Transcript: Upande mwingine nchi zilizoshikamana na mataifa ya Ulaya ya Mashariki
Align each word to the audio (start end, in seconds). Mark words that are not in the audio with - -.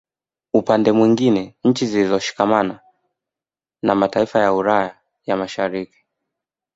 Upande 0.53 0.91
mwingine 0.91 1.55
nchi 1.63 1.85
zilizoshikamana 1.87 2.79
na 3.81 3.95
mataifa 3.95 4.39
ya 4.39 4.53
Ulaya 4.53 4.97
ya 5.25 5.37
Mashariki 5.37 5.97